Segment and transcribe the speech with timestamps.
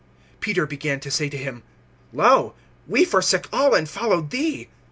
[0.41, 1.61] (28)Peter began to say to him:
[2.11, 2.55] Lo,
[2.87, 4.67] we forsook all, and followed thee.